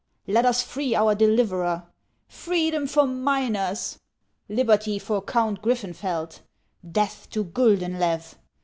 [0.35, 1.83] "Let us free our Deliverer!""
[2.43, 3.99] Free dom for Miners!""
[4.49, 6.39] Liberty for Count Griffeufeld!""
[6.97, 8.23] Death to Guldenlew!